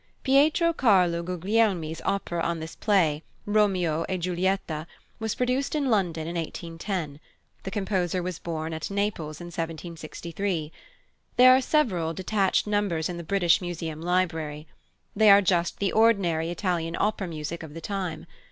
[0.23, 4.87] +Pietro Carlo Guglielmi's+ opera on this play, Romeo e Giulietta,
[5.19, 7.19] was produced in London in 1810.
[7.61, 10.71] The composer was born at Naples in 1763.
[11.37, 14.65] There are several detached numbers in the British Museum Library.
[15.15, 18.25] They are just the ordinary Italian opera music of the time.